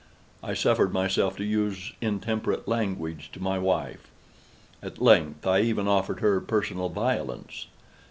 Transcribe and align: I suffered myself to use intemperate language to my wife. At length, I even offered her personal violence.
I 0.41 0.55
suffered 0.55 0.91
myself 0.93 1.37
to 1.37 1.43
use 1.43 1.93
intemperate 2.01 2.67
language 2.67 3.29
to 3.33 3.39
my 3.39 3.59
wife. 3.59 4.09
At 4.81 4.99
length, 4.99 5.45
I 5.45 5.59
even 5.59 5.87
offered 5.87 6.21
her 6.21 6.41
personal 6.41 6.89
violence. 6.89 7.67